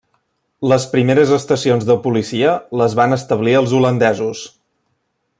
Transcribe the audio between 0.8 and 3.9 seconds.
primeres estacions de policia les van establir els